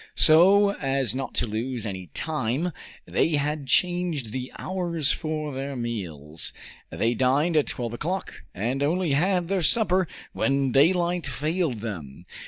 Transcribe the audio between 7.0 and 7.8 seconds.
dined at